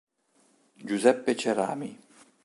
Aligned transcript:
Giuseppe 0.87 1.37
Cerami 1.37 1.93